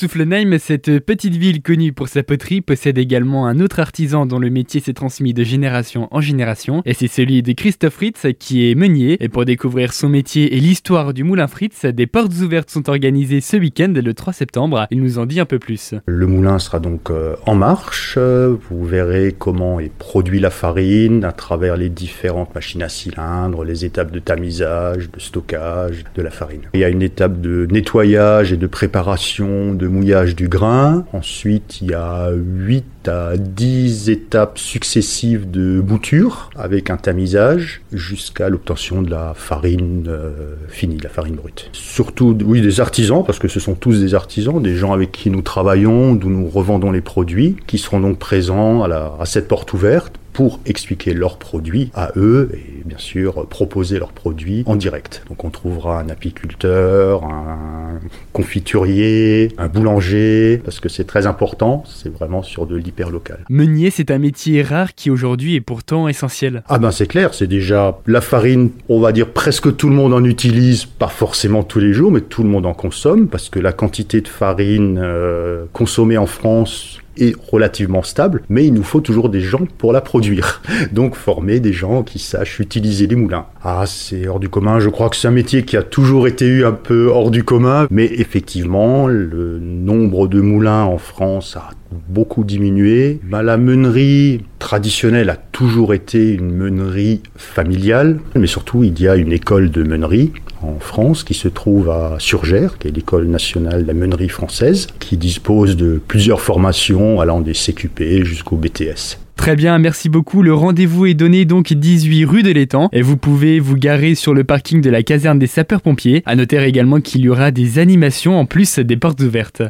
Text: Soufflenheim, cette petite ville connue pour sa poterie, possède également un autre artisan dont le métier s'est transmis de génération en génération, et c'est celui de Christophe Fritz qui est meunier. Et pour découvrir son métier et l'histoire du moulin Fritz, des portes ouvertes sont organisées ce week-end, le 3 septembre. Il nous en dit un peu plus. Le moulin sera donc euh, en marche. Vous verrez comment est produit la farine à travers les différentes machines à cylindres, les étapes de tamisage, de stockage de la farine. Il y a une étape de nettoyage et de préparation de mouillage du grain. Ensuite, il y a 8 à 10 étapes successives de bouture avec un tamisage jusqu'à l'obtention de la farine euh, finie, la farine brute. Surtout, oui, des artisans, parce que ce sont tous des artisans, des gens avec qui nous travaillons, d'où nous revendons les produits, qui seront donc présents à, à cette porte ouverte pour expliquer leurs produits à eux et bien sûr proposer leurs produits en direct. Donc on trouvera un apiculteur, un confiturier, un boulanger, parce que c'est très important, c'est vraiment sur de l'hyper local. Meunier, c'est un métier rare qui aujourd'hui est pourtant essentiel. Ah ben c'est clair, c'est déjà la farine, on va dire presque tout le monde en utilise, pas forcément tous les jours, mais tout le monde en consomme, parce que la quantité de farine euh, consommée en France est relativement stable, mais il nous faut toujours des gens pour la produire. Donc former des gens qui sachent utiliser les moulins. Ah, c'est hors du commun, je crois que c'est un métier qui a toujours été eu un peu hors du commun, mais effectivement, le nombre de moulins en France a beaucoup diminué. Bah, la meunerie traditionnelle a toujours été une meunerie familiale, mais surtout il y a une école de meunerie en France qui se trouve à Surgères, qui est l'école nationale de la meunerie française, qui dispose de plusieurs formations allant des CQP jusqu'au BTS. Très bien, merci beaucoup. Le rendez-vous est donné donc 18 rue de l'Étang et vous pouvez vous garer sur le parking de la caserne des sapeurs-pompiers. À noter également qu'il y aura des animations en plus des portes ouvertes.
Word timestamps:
Soufflenheim, 0.00 0.58
cette 0.58 0.98
petite 1.00 1.36
ville 1.36 1.60
connue 1.60 1.92
pour 1.92 2.08
sa 2.08 2.22
poterie, 2.22 2.62
possède 2.62 2.96
également 2.96 3.46
un 3.46 3.60
autre 3.60 3.80
artisan 3.80 4.24
dont 4.24 4.38
le 4.38 4.48
métier 4.48 4.80
s'est 4.80 4.94
transmis 4.94 5.34
de 5.34 5.44
génération 5.44 6.08
en 6.10 6.22
génération, 6.22 6.80
et 6.86 6.94
c'est 6.94 7.06
celui 7.06 7.42
de 7.42 7.52
Christophe 7.52 7.92
Fritz 7.92 8.26
qui 8.38 8.70
est 8.70 8.74
meunier. 8.74 9.22
Et 9.22 9.28
pour 9.28 9.44
découvrir 9.44 9.92
son 9.92 10.08
métier 10.08 10.56
et 10.56 10.58
l'histoire 10.58 11.12
du 11.12 11.22
moulin 11.22 11.48
Fritz, 11.48 11.84
des 11.84 12.06
portes 12.06 12.32
ouvertes 12.40 12.70
sont 12.70 12.88
organisées 12.88 13.42
ce 13.42 13.58
week-end, 13.58 13.92
le 13.94 14.14
3 14.14 14.32
septembre. 14.32 14.86
Il 14.90 15.02
nous 15.02 15.18
en 15.18 15.26
dit 15.26 15.38
un 15.38 15.44
peu 15.44 15.58
plus. 15.58 15.94
Le 16.06 16.26
moulin 16.26 16.58
sera 16.58 16.78
donc 16.78 17.10
euh, 17.10 17.36
en 17.44 17.54
marche. 17.54 18.16
Vous 18.16 18.86
verrez 18.86 19.34
comment 19.38 19.80
est 19.80 19.92
produit 19.92 20.40
la 20.40 20.48
farine 20.48 21.24
à 21.24 21.32
travers 21.32 21.76
les 21.76 21.90
différentes 21.90 22.54
machines 22.54 22.82
à 22.82 22.88
cylindres, 22.88 23.64
les 23.64 23.84
étapes 23.84 24.12
de 24.12 24.18
tamisage, 24.18 25.10
de 25.10 25.20
stockage 25.20 26.04
de 26.14 26.22
la 26.22 26.30
farine. 26.30 26.62
Il 26.72 26.80
y 26.80 26.84
a 26.84 26.88
une 26.88 27.02
étape 27.02 27.42
de 27.42 27.68
nettoyage 27.70 28.50
et 28.54 28.56
de 28.56 28.66
préparation 28.66 29.74
de 29.74 29.89
mouillage 29.90 30.36
du 30.36 30.48
grain. 30.48 31.04
Ensuite, 31.12 31.80
il 31.80 31.90
y 31.90 31.94
a 31.94 32.30
8 32.32 33.08
à 33.08 33.36
10 33.36 34.10
étapes 34.10 34.58
successives 34.58 35.50
de 35.50 35.80
bouture 35.80 36.50
avec 36.56 36.90
un 36.90 36.96
tamisage 36.96 37.82
jusqu'à 37.92 38.48
l'obtention 38.48 39.02
de 39.02 39.10
la 39.10 39.32
farine 39.34 40.06
euh, 40.08 40.54
finie, 40.68 40.98
la 41.02 41.08
farine 41.08 41.36
brute. 41.36 41.68
Surtout, 41.72 42.36
oui, 42.44 42.60
des 42.60 42.80
artisans, 42.80 43.24
parce 43.24 43.38
que 43.38 43.48
ce 43.48 43.60
sont 43.60 43.74
tous 43.74 44.00
des 44.00 44.14
artisans, 44.14 44.62
des 44.62 44.76
gens 44.76 44.92
avec 44.92 45.12
qui 45.12 45.30
nous 45.30 45.42
travaillons, 45.42 46.14
d'où 46.14 46.30
nous 46.30 46.48
revendons 46.48 46.90
les 46.90 47.00
produits, 47.00 47.56
qui 47.66 47.78
seront 47.78 48.00
donc 48.00 48.18
présents 48.18 48.82
à, 48.82 49.16
à 49.20 49.26
cette 49.26 49.48
porte 49.48 49.72
ouverte 49.72 50.20
pour 50.32 50.60
expliquer 50.66 51.12
leurs 51.12 51.38
produits 51.38 51.90
à 51.94 52.12
eux 52.16 52.50
et 52.54 52.82
bien 52.84 52.98
sûr 52.98 53.46
proposer 53.48 53.98
leurs 53.98 54.12
produits 54.12 54.62
en 54.66 54.76
direct. 54.76 55.22
Donc 55.28 55.44
on 55.44 55.50
trouvera 55.50 56.00
un 56.00 56.08
apiculteur, 56.08 57.24
un 57.24 57.89
confiturier, 58.32 59.52
un 59.58 59.68
boulanger, 59.68 60.60
parce 60.64 60.80
que 60.80 60.88
c'est 60.88 61.04
très 61.04 61.26
important, 61.26 61.84
c'est 61.86 62.12
vraiment 62.12 62.42
sur 62.42 62.66
de 62.66 62.76
l'hyper 62.76 63.10
local. 63.10 63.44
Meunier, 63.48 63.90
c'est 63.90 64.10
un 64.10 64.18
métier 64.18 64.62
rare 64.62 64.94
qui 64.94 65.10
aujourd'hui 65.10 65.54
est 65.54 65.60
pourtant 65.60 66.08
essentiel. 66.08 66.62
Ah 66.68 66.78
ben 66.78 66.90
c'est 66.90 67.06
clair, 67.06 67.34
c'est 67.34 67.46
déjà 67.46 67.98
la 68.06 68.20
farine, 68.20 68.70
on 68.88 69.00
va 69.00 69.12
dire 69.12 69.28
presque 69.28 69.76
tout 69.76 69.88
le 69.88 69.94
monde 69.94 70.14
en 70.14 70.24
utilise, 70.24 70.84
pas 70.84 71.08
forcément 71.08 71.62
tous 71.62 71.80
les 71.80 71.92
jours, 71.92 72.10
mais 72.10 72.20
tout 72.20 72.42
le 72.42 72.48
monde 72.48 72.66
en 72.66 72.74
consomme, 72.74 73.28
parce 73.28 73.48
que 73.48 73.58
la 73.58 73.72
quantité 73.72 74.20
de 74.20 74.28
farine 74.28 74.98
euh, 75.02 75.64
consommée 75.72 76.18
en 76.18 76.26
France 76.26 77.00
est 77.16 77.34
relativement 77.50 78.02
stable, 78.02 78.42
mais 78.48 78.66
il 78.66 78.74
nous 78.74 78.82
faut 78.82 79.00
toujours 79.00 79.28
des 79.28 79.40
gens 79.40 79.66
pour 79.78 79.92
la 79.92 80.00
produire. 80.00 80.62
Donc 80.92 81.14
former 81.14 81.60
des 81.60 81.72
gens 81.72 82.02
qui 82.02 82.18
sachent 82.18 82.60
utiliser 82.60 83.06
les 83.06 83.16
moulins. 83.16 83.46
Ah, 83.62 83.84
c'est 83.86 84.26
hors 84.26 84.40
du 84.40 84.48
commun, 84.48 84.80
je 84.80 84.88
crois 84.88 85.08
que 85.08 85.16
c'est 85.16 85.28
un 85.28 85.32
métier 85.32 85.64
qui 85.64 85.76
a 85.76 85.82
toujours 85.82 86.26
été 86.26 86.46
eu 86.46 86.64
un 86.64 86.72
peu 86.72 87.08
hors 87.08 87.30
du 87.30 87.44
commun, 87.44 87.86
mais 87.90 88.06
effectivement, 88.06 89.06
le 89.06 89.58
nombre 89.58 90.28
de 90.28 90.40
moulins 90.40 90.84
en 90.84 90.98
France 90.98 91.56
a 91.56 91.70
beaucoup 92.08 92.44
diminué. 92.44 93.20
Bah, 93.24 93.42
la 93.42 93.56
meunerie 93.56 94.44
traditionnelle 94.58 95.30
a 95.30 95.36
toujours 95.36 95.94
été 95.94 96.32
une 96.32 96.52
meunerie 96.52 97.22
familiale, 97.36 98.20
mais 98.36 98.46
surtout 98.46 98.84
il 98.84 99.00
y 99.00 99.08
a 99.08 99.16
une 99.16 99.32
école 99.32 99.70
de 99.70 99.82
meunerie 99.82 100.32
en 100.62 100.78
France 100.78 101.24
qui 101.24 101.34
se 101.34 101.48
trouve 101.48 101.90
à 101.90 102.16
Surgères, 102.18 102.78
qui 102.78 102.88
est 102.88 102.90
l'école 102.90 103.26
nationale 103.26 103.82
de 103.82 103.86
la 103.86 103.94
meunerie 103.94 104.28
française, 104.28 104.88
qui 104.98 105.16
dispose 105.16 105.76
de 105.76 106.00
plusieurs 106.06 106.40
formations 106.40 107.20
allant 107.20 107.40
des 107.40 107.52
CQP 107.52 108.24
jusqu'au 108.24 108.56
BTS. 108.56 109.18
Très 109.36 109.56
bien, 109.56 109.78
merci 109.78 110.10
beaucoup. 110.10 110.42
Le 110.42 110.52
rendez-vous 110.52 111.06
est 111.06 111.14
donné 111.14 111.46
donc 111.46 111.72
18 111.72 112.26
rue 112.26 112.42
de 112.42 112.50
l'Étang 112.50 112.90
et 112.92 113.00
vous 113.00 113.16
pouvez 113.16 113.58
vous 113.58 113.76
garer 113.76 114.14
sur 114.14 114.34
le 114.34 114.44
parking 114.44 114.82
de 114.82 114.90
la 114.90 115.02
caserne 115.02 115.38
des 115.38 115.46
sapeurs-pompiers. 115.46 116.22
À 116.26 116.36
noter 116.36 116.62
également 116.62 117.00
qu'il 117.00 117.22
y 117.22 117.28
aura 117.30 117.50
des 117.50 117.78
animations 117.78 118.38
en 118.38 118.44
plus 118.44 118.78
des 118.78 118.98
portes 118.98 119.20
ouvertes. 119.22 119.62